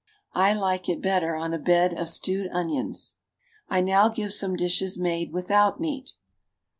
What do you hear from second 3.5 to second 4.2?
I now